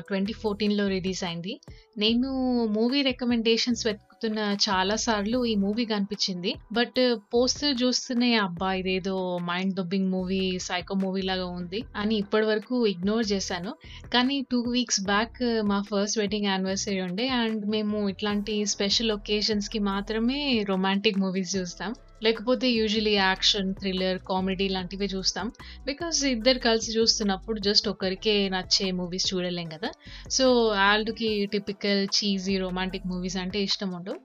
ట్వంటీ 0.08 0.36
ఫోర్టీన్లో 0.42 0.88
రిలీజ్ 0.96 1.24
అయింది 1.30 1.56
నేను 1.98 2.30
మూవీ 2.78 3.02
రికమెండేషన్స్ 3.02 3.88
వెతుకుతున్న 3.88 4.40
చాలా 4.66 4.96
సార్లు 4.96 5.46
ఈ 5.46 5.56
మూవీ 5.56 5.86
కనిపించింది. 5.86 6.52
బట్ 6.72 7.00
పోస్టర్ 7.34 7.75
చూస్తూనే 7.84 8.36
అబ్బా 8.46 8.74
ఇదేదో 8.74 9.16
మైండ్ 9.50 9.75
దొబ్బింగ్ 9.75 10.12
మూవీ 10.16 10.42
సైకో 10.68 10.96
మూవీ 10.96 11.22
లాగా 11.22 11.46
ఉంది 11.60 11.82
అని 11.96 12.16
ఇప్పటి 12.16 12.46
వరకు 12.46 12.88
ఇగ్నోర్ 12.88 13.25
చేశాను. 13.34 13.74
కానీ 14.14 14.38
టూ 14.52 14.60
వీక్స్ 14.75 15.02
బ్యాక్ 15.12 15.40
మా 15.72 15.82
ఫస్ట్ 15.92 16.20
వెడ్డింగ్ 16.20 16.50
యానివర్సరీ 16.52 17.02
ఉండే 17.02 17.28
అండ్ 17.42 17.66
మేము 17.75 18.10
ఇట్లాంటి 18.10 18.66
స్పెషల్ 18.66 19.12
ఒకేషన్స్కి 19.12 19.80
మాత్రమే 19.92 20.40
రొమాంటిక్ 20.72 21.22
మూవీస్ 21.25 21.56
చూస్తాం. 21.58 21.94
లేకపోతే 22.24 22.68
యూజువలీ 22.72 23.14
యాక్షన్ 23.14 23.74
థ్రిల్లర్ 23.80 24.20
కామెడీ 24.30 24.70
లాంటివి 24.75 25.06
చూస్తాం. 25.06 25.48
బికాస్ 25.86 26.20
ఇద్దరు 26.25 26.60
కలిసి 26.60 26.92
చూస్తున్నప్పుడు 27.00 27.60
జస్ట్ 27.60 27.88
ఒకరికే 27.90 28.50
నచ్చే 28.50 28.92
మూవీస్ 28.92 29.28
చూడలేం 29.34 29.70
కదా. 29.75 29.90
సో 30.38 30.46
ఆల్డ్కి 30.90 31.30
టిపికల్ 31.46 31.84
చీజీ 32.15 32.58
రొమాంటిక్ 32.58 33.08
మూవీస్ 33.08 33.38
అంటే 33.38 33.60
ఇష్టం 33.62 33.89
ఉండవు 33.92 34.18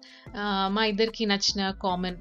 మా 0.68 0.84
ఇద్దరికి 0.84 1.24
నచ్చిన 1.24 1.70
కామన్ 1.82 2.18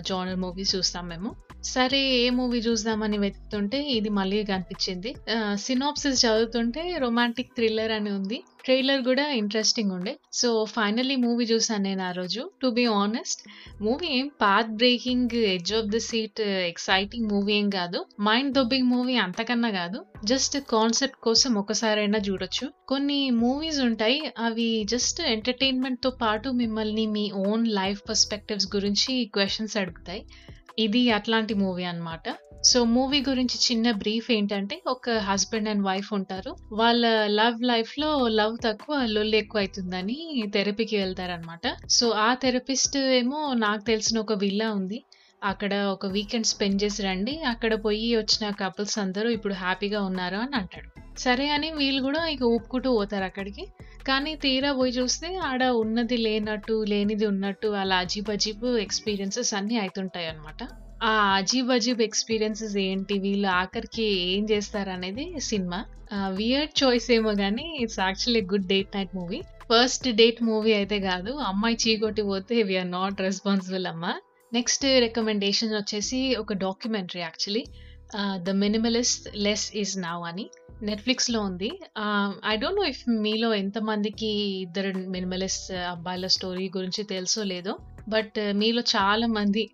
జానర్ 0.00 0.40
మూవీస్ 0.40 0.74
చూస్తాం 0.76 1.08
మేము. 1.08 1.30
సరే 1.64 1.98
ఏ 2.16 2.26
మూవీ 2.30 2.58
చూద్దామని 2.64 3.18
వెతుకుతుంటే 3.18 3.78
ఇది 3.90 4.10
మళ్ళీ 4.18 4.38
కనిపించింది. 4.44 5.10
సినాప్సిస్ 5.58 6.20
చదువుతుంటే 6.22 6.82
రొమాంటిక్ 6.98 7.50
థ్రిల్లర్ 7.56 7.92
అని 7.92 8.10
ఉంది. 8.12 8.38
ట్రైలర్ 8.64 9.02
కూడా 9.04 9.24
ఇంట్రెస్టింగ్ 9.36 9.92
ఉండే. 9.92 10.12
సో, 10.32 10.48
ఫైనల్లీ 10.72 11.16
మూవీ 11.16 11.44
చూసాను 11.50 11.84
నేను 11.84 12.02
ఆ 12.02 12.10
రోజు. 12.10 12.42
టు 12.62 12.68
బి 12.68 12.84
ఆనెస్ట్ 12.96 13.40
మూవీ 13.80 14.08
ఏం 14.16 14.28
path 14.40 14.70
breaking, 14.78 15.36
edge 15.52 15.72
of 15.74 15.88
the 15.88 16.00
seat 16.06 16.42
exciting 16.68 17.28
movie 17.32 17.54
ఏం 17.54 17.68
కాదు 17.70 18.00
మైండ్ 18.20 18.52
దొబ్బింగ్ 18.54 18.90
మూవీ 18.90 19.16
అంతకన్నా 19.24 19.70
కాదు 19.72 20.00
జస్ట్ 20.24 20.56
కాన్సెప్ట్ 20.70 21.18
కోసం 21.22 21.54
ఒకసారైనా 21.58 22.20
చూడొచ్చు. 22.28 22.68
కొన్ని 22.88 23.20
మూవీస్ 23.40 23.80
ఉంటాయి. 23.88 24.18
అవి 24.46 24.68
జస్ట్ 24.94 25.20
ఎంటర్‌టైన్‌మెంట్‌తో 25.28 26.12
పాటు 26.22 26.50
మిమ్మల్ని 26.60 27.06
మీ 27.16 27.26
ఓన్ 27.46 27.66
లైఫ్ 27.76 28.02
పర్స్‌పెక్టివ్స్ 28.08 28.68
గురించి 28.76 29.12
క్వశ్చన్స్ 29.34 29.76
అడుగుతాయి. 29.76 30.22
ఇది 30.78 31.10
అట్లాంటి 31.10 31.54
మూవీ 31.54 31.84
అన్నమాట. 31.84 32.36
సో, 32.64 32.84
మూవీ 32.84 33.24
గురించి 33.28 33.58
చిన్న 33.72 33.90
బ్రీఫ్ 33.90 34.30
ఏంటంటే 34.30 34.82
ఒక 34.86 35.10
హస్బెండ్ 35.10 35.68
అండ్ 35.68 35.86
వైఫ్ 35.86 36.12
ఉంటారు. 36.12 36.56
వాళ్ళ 36.72 37.26
లవ్ 37.26 37.62
లైఫ్లో 37.62 38.28
లవ్ 38.28 38.56
తక్కువ 38.64 39.06
లొల్లు 39.06 39.36
ఎక్కువ 39.36 39.60
అవుతుందని 39.60 40.44
థెరపీకి 40.54 40.96
వెళ్తారన్నమాట. 40.96 41.88
సో, 41.88 42.10
ఆ 42.10 42.34
థెరపిస్ట్ 42.34 42.98
ఏమో 42.98 43.54
నాకు 43.54 43.84
తెలిసిన 43.84 44.18
ఒక 44.18 44.32
విల్లా 44.32 44.72
ఉంది. 44.72 45.04
అక్కడ 45.42 45.74
ఒక 45.90 46.06
వీకెండ్ 46.06 46.46
స్పెండ్ 46.46 46.82
చేసి 46.82 47.02
రండి. 47.02 47.38
అక్కడ 47.46 47.74
పోయి 47.84 48.16
వచ్చిన 48.16 48.50
కపుల్స్ 48.60 48.98
అందరూ 48.98 49.28
ఇప్పుడు 49.28 49.54
హ్యాపీగా 49.54 50.02
ఉన్నారు 50.02 50.36
అని 50.36 50.56
అంటాడు. 50.56 50.88
సరే 51.18 51.48
అని 51.48 51.70
వీళ్ళు 51.70 52.02
కూడా 52.02 52.26
ఇక 52.26 52.42
ఊపుకుంటూ 52.46 52.96
పోతారు 52.96 53.24
అక్కడికి. 53.24 53.64
కానీ 54.06 54.34
తీరా 54.36 54.72
పోయి 54.72 54.92
చూస్తే 54.92 55.36
ఆడ 55.42 55.64
ఉన్నది 55.82 56.16
లేనట్టు, 56.16 56.84
లేనిది 56.88 57.26
ఉన్నట్టు 57.26 57.66
అలా 57.74 57.96
అజీబ్ 57.96 58.30
అజీబ్ 58.30 58.66
ఎక్స్‌పీరియన్సెస్ 58.80 59.54
అన్నీ 59.54 59.78
అయితుంటాయన్నమాట. 59.78 60.60
ఆ 61.02 61.12
అజీబ్ 61.36 61.70
అజీబ్ 61.70 62.02
ఎక్స్‌పీరియన్సెస్ 62.02 62.76
ఏంటి? 62.86 63.18
వీళ్ళు 63.18 63.48
ఆఖరికి 63.58 64.06
ఏం 64.28 64.44
చేస్తారు 64.44 64.90
అనేది 64.90 65.26
సినిమా. 65.40 65.80
వియర్డ్ 66.36 66.82
చాయిస్ 66.82 67.10
ఏమో 67.10 67.34
కానీ 67.34 67.76
it's 67.80 68.00
actually 68.00 68.42
good 68.42 68.66
date 68.66 68.96
night 68.96 69.14
movie. 69.14 69.40
First 69.70 70.08
date 70.12 70.42
movie 70.42 70.72
అయితే 70.72 70.98
కాదు 71.00 71.32
అమ్మాయి 71.48 71.76
చీకొట్టి 71.76 72.22
పోతే 72.22 72.62
వి 72.62 72.76
ఆర్ 72.76 72.90
నాట్ 72.90 73.20
రెస్పాన్సిబుల్ 73.20 73.86
అమ్మ. 73.86 74.04
నెక్స్ట్ 74.52 74.84
రికమెండేషన్ 75.04 75.72
వచ్చేసి 75.74 76.18
ఒక 76.36 76.52
documentary 76.62 77.20
actually. 77.22 77.62
'The 78.40 78.50
minimalist 78.62 79.26
less 79.44 79.66
is 79.76 79.94
now' 80.04 80.22
అని 80.28 80.46
నెట్‌ఫ్లిక్స్‌లో 80.80 81.40
ఉంది. 81.48 81.68
ఐ 82.46 82.54
డోంట్ 82.56 82.80
నో 82.80 82.84
ఇఫ్ 82.90 83.02
మీలో 83.24 83.48
ఎంతమందికి 83.56 84.30
ఇద్దరు 84.62 84.90
మినిమలిస్ట్ 85.14 85.64
అబ్బాయిల 85.92 86.26
స్టోరీ 86.36 86.66
గురించి 86.76 87.02
తెలుసో 87.12 87.42
లేదో. 87.52 87.74
బట్ 88.06 88.38
మీలో 88.60 88.82
చాలా 88.92 89.26
మంది 89.34 89.64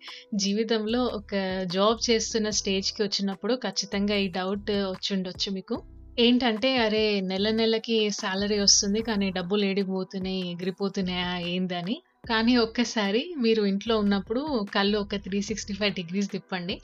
జీవితంలో 0.41 1.01
ఒక 1.19 1.33
జాబ్ 1.75 1.99
చేస్తున్న 2.07 2.47
స్టేజ్‌కి 2.59 3.01
వచ్చినప్పుడు 3.03 3.53
ఖచ్చితంగా 3.65 4.17
ఈ 4.19 4.29
డౌట్ 4.35 4.71
వచ్చుండొచ్చు 4.89 5.49
మీకు. 5.57 5.77
ఏంటంటే 6.17 6.69
అరే! 6.83 7.03
నెల 7.29 7.47
నెలకి 7.55 7.95
శాలరీ 8.19 8.57
వస్తుంది. 8.61 8.99
కానీ 9.07 9.27
డబ్బులు 9.37 9.63
ఏడిపోతున్నాయి 9.69 10.43
ఎగిరిపోతున్నాయా 10.51 11.31
ఏందని. 11.49 11.95
కానీ 12.25 12.53
ఒక్కసారి 12.57 13.21
మీరు 13.37 13.61
ఇంట్లో 13.65 13.95
ఉన్నప్పుడు 13.97 14.41
కళ్ళు 14.73 14.97
ఒక 14.97 15.15
365 15.25 15.89
డిగ్రీస్ 15.95 16.29
తిప్పండి. 16.31 16.75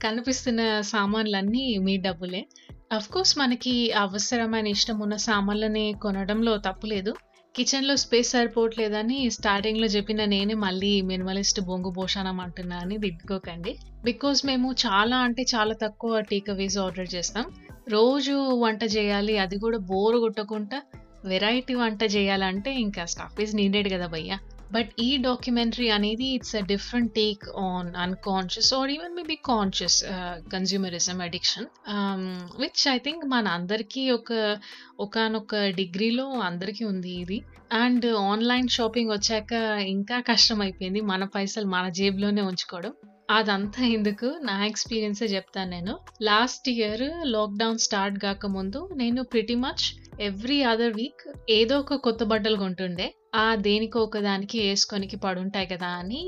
కనిపిస్తున్న 0.00 0.60
సామాన్లన్నీ 0.90 1.64
మీ 1.78 1.94
డబ్బులే. 1.98 2.42
అఫ్‌కోర్స్ 2.92 3.34
మనకి 3.38 3.74
అవసరమైన, 3.98 4.68
ఇష్టం 4.68 4.98
ఉన్న 5.02 5.16
సామాన్లని 5.26 5.86
కొనడంలో 6.02 6.54
తప్పు 6.58 6.86
లేదు. 6.86 7.12
కిచెన్‌లో 7.54 7.96
స్పేస్ 7.96 8.30
సరిపోవట్లేదని 8.30 9.30
స్టార్టింగ్‌లో 9.30 9.86
చెప్పిన 9.86 10.24
నేనే 10.24 10.54
మళ్ళీ 10.64 10.92
మినిమలిస్ట్ 11.02 11.60
బొంగు 11.60 11.90
భోషణం 11.90 12.38
అంటున్నా 12.40 12.76
అని 12.78 12.96
దిద్దుకోకండి 12.98 13.72
బికాజ్ 14.04 14.40
మేము 14.46 14.68
చాలా 14.84 15.16
అంటే 15.26 15.44
చాలా 15.54 15.74
తక్కువ 15.82 16.20
టేక్ 16.30 16.50
ఆర్డర్ 16.84 17.10
చేస్తాం. 17.14 17.46
రోజు 17.88 18.34
వంట 18.62 18.82
చేయాలి. 18.96 19.36
అది 19.38 19.56
కూడా 19.58 19.78
బోర్ 19.90 20.18
కొట్టకుండా 20.20 20.78
వెరైటీ 21.24 21.74
వంట 21.74 22.02
చేయాలంటే 22.14 22.70
ఇంకా 22.80 23.04
స్టఫ్ 23.06 23.40
ఈజ్ 23.40 23.54
నీడెడ్ 23.56 23.88
కదా 23.92 24.06
భయ్యా. 24.06 24.36
బట్ 24.70 24.90
ఈ 24.98 25.16
డాక్యుమెంటరీ 25.22 25.88
అనేది 25.88 26.26
it's 26.34 26.56
a 26.56 26.62
different 26.64 27.12
take 27.12 27.44
on 27.62 27.88
unconscious 27.96 28.74
or 28.74 28.90
even 28.90 29.14
maybe 29.14 29.36
conscious 29.44 29.98
consumerism 30.02 30.50
consumerism 30.52 31.20
addiction. 31.20 31.66
Which 32.60 32.82
I 32.88 32.98
think 32.98 33.24
మన 33.26 33.48
అందరికీ 33.48 34.10
ఒక 34.10 34.32
ఒకానొక 34.98 35.54
డిగ్రీలో 35.76 36.26
అందరికీ 36.40 36.84
ఉంది 36.84 37.12
ఇది. 37.14 37.38
అండ్ 37.72 38.06
ఆన్‌లైన్ 38.22 38.68
షాపింగ్ 38.68 39.10
వచ్చాక 39.10 39.52
ఇంకా 39.88 40.20
కష్టమైపోయింది. 40.20 41.00
మన 41.04 41.24
పైసలు 41.34 41.66
మన 41.66 41.88
జేబులోనే 41.88 42.42
ఉంచుకోవడం. 42.42 42.92
అదంతా 43.30 43.82
ఎందుకు 43.88 44.28
నా 44.42 44.66
ఎక్స్‌పీరియన్సే 44.66 45.26
చెప్తాను 45.26 45.70
నేను. 45.70 45.92
లాస్ట్ 46.22 46.68
ఇయర్ 46.68 47.04
లాక్‌డౌన్ 47.26 47.78
స్టార్ట్ 47.78 48.18
కాకముందు 48.18 48.88
నేను 48.94 49.22
pretty 49.24 49.54
much 49.54 49.84
every 50.20 50.62
other 50.62 50.92
week 50.92 51.24
ఏదో 51.50 51.78
ఒక 51.78 51.94
కొత్త 51.98 52.24
బట్టలు 52.24 52.56
కొంటుండే. 52.56 53.06
ఆ 53.32 53.46
దేనికో 53.60 53.98
ఒకదానికి 54.02 54.58
వేసుకొనికి 54.60 55.16
పడుంటాయి 55.22 55.66
కదా 55.66 55.90
అని 55.98 56.22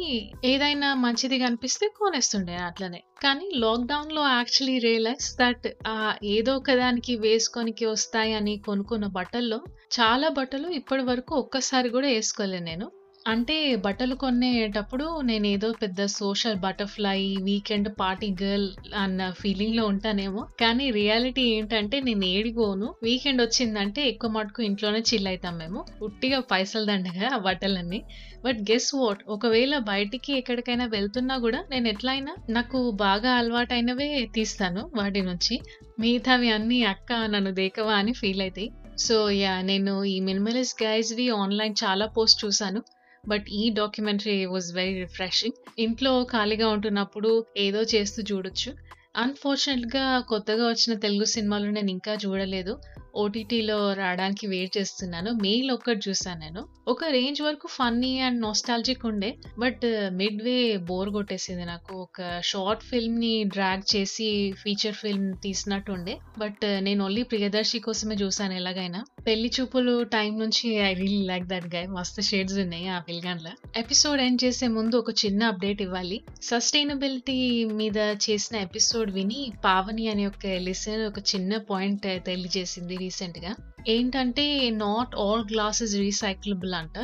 ఏదైనా 0.45 0.89
మంచిది 1.01 1.37
కనిపిస్తే 1.39 1.87
కొనేస్తుండే 1.97 2.57
అట్లనే. 2.67 3.01
కానీ 3.21 3.47
లాక్‌డౌన్‌లో 3.63 4.23
యాక్చువల్లీ 4.29 4.77
రియలైజ్ 4.85 5.29
దట్ 5.39 5.67
ఆ 5.89 5.97
ఏదో 6.33 6.55
ఒకదానికి 6.57 7.15
వేసుకోనికి 7.19 7.87
వస్తాయి 7.87 8.35
అని 8.35 8.55
కొనుక్కున్న 8.67 9.09
బట్టల్లో 9.15 9.59
చాలా 9.91 10.29
బట్టలు 10.37 10.69
ఇప్పటి 10.79 11.05
వరకు 11.05 11.33
ఒక్కసారి 11.37 11.91
కూడా 11.91 12.09
వేసుకోలేను 12.09 12.67
నేను. 12.67 12.87
అంటే 13.27 13.57
బట్టలు 13.83 14.15
కొనేటప్పుడు 14.21 15.05
నేనేదో 15.29 15.69
పెద్ద 15.81 16.01
social 16.15 16.57
butterfly, 16.59 17.19
weekend 17.47 17.89
party 18.01 18.29
girl 18.41 18.67
అన్న 19.03 19.29
ఫీలింగ్‌లో 19.39 19.85
ఉంటానేమో. 19.93 20.43
కానీ 20.61 20.87
రియాలిటీ 20.97 21.45
ఏంటంటే 21.53 21.97
నేను 22.01 22.27
ఏడిపోను 22.33 22.89
వీకెండ్ 23.03 23.43
వచ్చిందంటే 23.43 24.03
ఎక్కువ 24.09 24.31
మటుకు 24.31 24.63
ఇంట్లోనే 24.63 25.01
చిల్ 25.11 25.29
అవుతాం 25.29 25.55
మేము. 25.59 25.81
ఉట్టిగా 26.07 26.39
పైసలు 26.51 26.87
దండగా 26.91 27.29
ఆ 27.31 27.41
బట్టలన్నీ. 27.47 28.01
But 28.45 28.61
guess 28.71 28.91
what? 28.97 29.23
ఒకవేళ 29.35 29.73
బయటికి 29.89 30.33
ఎక్కడికైనా 30.41 30.89
వెళ్తున్నా 30.93 31.37
కూడా 31.39 31.61
నేను 31.71 31.89
ఎట్లైనా 31.89 32.35
నాకు 32.51 32.81
బాగా 33.03 33.33
అలవాటైనవే 33.39 34.09
తీస్తాను 34.35 34.83
వాటి 34.95 35.23
నుంచి. 35.23 35.57
మిగతావి 35.99 36.51
అన్నీ 36.53 36.81
అక్క 36.93 37.11
నన్ను 37.33 37.53
దేకవా 37.59 37.95
అని 37.97 38.15
ఫీల్ 38.21 38.43
అవుతాయి 38.43 38.71
సో, 38.99 39.15
యా 39.37 39.55
నేను 39.65 39.93
ఈ 40.09 40.19
మినిమలిస్ట్ 40.27 40.77
గైజ్వి 40.83 41.29
ఆన్‌లైన్ 41.37 41.77
చాలా 41.81 42.07
పోస్ట్ 42.17 42.43
చూసాను. 42.45 42.81
బట్ 43.29 43.47
ఈ 43.53 43.71
డాక్యుమెంటరీ 43.71 44.47
వాజ్ 44.47 44.73
వెరీ 44.75 45.01
రిఫ్రెషింగ్. 45.01 45.57
ఇంట్లో 45.79 46.25
ఖాళీగా 46.25 46.69
ఉంటున్నప్పుడు 46.69 47.31
ఏదో 47.57 47.83
చేస్తూ 47.83 48.23
చూడొచ్చు. 48.23 48.71
అన్‌ఫార్చునేట్‌గా 49.17 50.21
కొత్తగా 50.29 50.69
వచ్చిన 50.69 50.99
తెలుగు 50.99 51.25
సినిమాలు 51.25 51.71
నేను 51.71 51.91
ఇంకా 51.91 52.15
చూడలేదు. 52.15 52.75
ఓటీటీలో 53.15 53.93
రావడానికి 53.93 54.47
వెయిట్ 54.47 54.79
చేస్తున్నాను. 54.79 55.31
మెయిల్ 55.33 55.71
ఒక్కటి 55.71 56.01
చూసాను 56.09 56.41
నేను. 56.41 56.69
ఒక 56.89 57.05
రేంజ్ 57.05 57.43
వరకు 57.43 57.69
ఫన్నీ 57.69 58.19
అండ్ 58.19 58.41
నోస్టాలజిక్ 58.41 59.07
ఉండే. 59.07 59.37
బట్ 59.59 60.11
మిడ్ 60.11 60.43
వే 60.43 60.77
బోర్ 60.77 61.11
కొట్టేసింది 61.11 61.65
నాకు. 61.65 61.95
ఒక 61.95 62.41
షార్ట్ 62.45 62.85
ఫిల్మ్‌ని 62.85 63.45
డ్రాగ్ 63.45 63.97
చేసి 63.97 64.53
ఫీచర్ 64.53 64.95
ఫిల్మ్ 64.95 65.35
తీసినట్టు 65.43 65.93
ఉండే. 65.93 66.19
బట్ 66.39 66.65
uh, 66.65 66.81
నేను 66.81 67.05
ఓన్లీ 67.05 67.23
ప్రియదర్శి 67.23 67.79
కోసమే 67.79 68.15
చూసాను 68.15 68.53
ఎలాగైనా. 68.53 69.05
పెళ్ళి 69.27 69.51
చూపులు 69.61 70.03
టైం 70.03 70.39
నుంచి 70.39 70.77
I 70.79 70.95
really 70.95 71.27
like 71.27 71.45
that 71.45 71.75
guy. 71.75 71.87
మస్తు 71.87 72.21
షేడ్స్ 72.21 72.59
ఉన్నాయి 72.59 72.89
ఆ 72.89 72.99
పిల్లగానిలో. 72.99 73.51
ఎపిసోడ్ 73.77 74.21
ఎండ్ 74.21 74.45
చేసే 74.45 74.69
ముందు 74.69 74.97
ఒక 74.97 75.11
చిన్న 75.11 75.45
అప్డేట్ 75.45 75.83
ఇవ్వాలి. 75.83 76.21
సస్టైనబిలిటీ 76.43 77.65
మీద 77.65 77.99
చేసిన 78.31 78.57
ఎపిసోడ్ 78.57 79.11
విని 79.11 79.53
పావని 79.65 80.09
అనే 80.09 80.27
ఒక 80.27 80.47
లిసన్ 80.47 81.07
ఒక 81.07 81.19
చిన్న 81.35 81.57
పాయింట్ 81.57 82.07
uh, 82.07 82.19
తెలియజేసింది 82.19 83.02
రీసెంట్‌గా. 83.03 83.53
ఏంటంటే 83.89 84.45
not 84.79 85.15
all 85.17 85.45
glass 85.45 85.81
is 85.83 85.95
recyclable 85.97 86.75
అంట. 86.75 86.97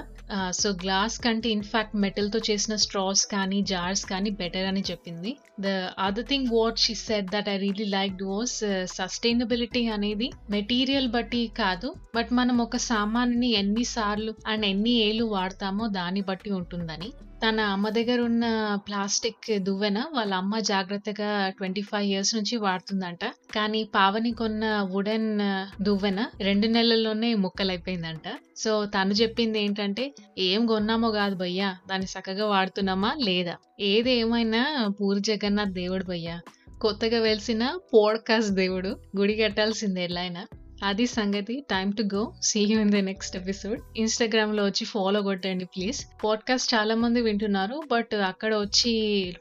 సో 0.53 0.69
గ్లాస్ 0.83 1.17
కంటే 1.19 1.49
ఇన్‌ఫాక్ట్ 1.49 1.95
మెటల్‌తో 1.97 2.39
చేసిన 2.49 2.75
స్ట్రాస్ 2.77 3.23
కానీ, 3.27 3.59
జార్స్ 3.63 4.05
కానీ 4.07 4.31
బెటర్ 4.41 4.67
అని 4.67 4.83
చెప్పింది. 4.91 5.31
The 5.61 5.69
other 5.99 6.29
thing 6.29 6.51
what 6.53 6.83
she 6.85 6.95
said 7.01 7.31
that 7.31 7.49
I 7.49 7.57
really 7.57 7.87
like 7.91 8.17
was 8.25 8.57
sustainability 8.97 9.83
అనేది 9.89 10.29
మెటీరియల్ 10.51 11.09
బట్టి 11.09 11.43
కాదు. 11.57 11.89
బట్ 12.15 12.33
మనం 12.33 12.59
ఒక 12.61 12.77
సామానుని 12.89 13.51
ఎన్ని 13.55 13.87
సార్లు 13.95 14.35
అండ్ 14.47 14.67
ఎన్ని 14.67 14.95
ఏళ్ళు 14.99 15.27
వాడతామో 15.35 15.87
దాన్ని 15.97 16.21
బట్టి 16.23 16.53
ఉంటుందని. 16.53 17.11
తన 17.43 17.61
అమ్మ 17.75 17.89
దగ్గర 17.89 18.21
ఉన్న 18.21 18.45
ప్లాస్టిక్ 18.87 19.49
దువ్వెన 19.67 19.99
వాళ్ళ 20.15 20.33
అమ్మ 20.35 20.59
జాగ్రత్తగా 20.69 21.29
25 21.53 22.01
ఇయర్స్ 22.09 22.33
నుంచి 22.35 22.57
వాడుతుందంట. 22.57 23.25
కానీ 23.55 23.81
పావని 23.95 24.33
కొన్న 24.33 24.65
వుడెన్ 24.91 25.29
uh, 25.43 25.63
దువ్వెన 25.83 26.19
రెండు 26.41 26.68
రెండు 26.69 26.79
నెలల్లోనే 26.79 27.35
ముక్కలైపోయిందంట. 27.35 28.27
సో 28.57 28.87
తను 28.87 29.13
చెప్పింది 29.13 29.59
ఏంటంటే 29.63 30.15
ఏం 30.39 30.67
కొన్నామో 30.67 31.11
కాదు 31.11 31.35
భయ్యా 31.35 31.69
దాన్ని 31.91 32.09
చక్కగా 32.15 32.47
వాడుతున్నామా 32.47 33.11
లేదా? 33.19 33.55
ఏది 33.81 34.13
ఏమైనా 34.13 34.89
పూరి 35.01 35.21
జగన్నాథ్ 35.21 35.73
దేవుడు 35.73 36.05
భయ్యా. 36.05 36.41
కొత్తగా 36.81 37.21
వెలిసిన 37.21 37.79
పోడ్కాస్ట్ 37.95 38.51
దేవుడు. 38.51 38.91
గుడి 39.19 39.35
కట్టాల్సిందే 39.35 40.05
ఎట్లైనా. 40.05 40.43
అది 40.83 41.07
సంగతి 41.07 41.65
time 41.71 41.93
to 41.93 42.03
go 42.15 42.33
see 42.43 42.61
you 42.65 42.81
in 42.81 42.91
the 42.91 42.97
next 42.97 43.37
episode 43.37 43.81
ఇన్స్టాగ్రామ్లో 43.97 44.65
వచ్చి 44.65 44.85
ఫాలో 44.85 45.23
కొట్టండి 45.23 45.65
ప్లీజ్ 45.65 46.01
పాడ్కాస్ట్ 46.25 46.75
చాలా 46.75 46.95
మంది 46.95 47.21
వింటున్నారు 47.21 47.83
బట్ 47.93 48.15
అక్కడ 48.15 48.55
వచ్చి 48.55 48.93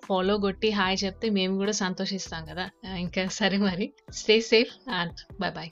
ఫాలో 0.06 0.38
కొట్టి 0.38 0.70
హాయ్ 0.70 0.98
చెప్తే 1.06 1.30
మేము 1.30 1.58
కూడా 1.58 1.72
సంతోషిస్తాం 1.72 2.46
కదా 2.46 2.70
ఇంకా 2.96 3.26
సరే 3.32 3.58
మరి 3.58 3.88
stay 4.12 4.38
safe 4.42 4.74
and 4.90 5.18
bye 5.42 5.50
bye 5.50 5.72